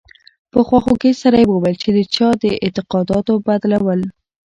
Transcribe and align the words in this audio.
په 0.51 0.59
خواخوږۍ 0.67 1.13
سره 1.21 1.37
یې 1.41 1.49
وویل 1.51 1.75
چې 1.83 1.89
د 1.97 1.99
چا 2.15 2.27
د 2.41 2.43
اعتقاداتو 2.63 3.33
بدلول. 3.47 4.01